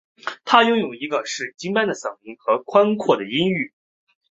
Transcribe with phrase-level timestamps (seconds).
[0.45, 3.71] 她拥有一个水晶般的嗓音和宽阔的音域。